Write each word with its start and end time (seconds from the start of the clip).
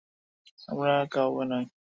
আমরা 0.69 0.93
কাউবয় 1.11 1.45
নই। 1.51 1.63